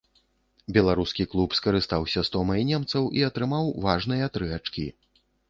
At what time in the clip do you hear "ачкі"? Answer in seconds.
4.59-4.89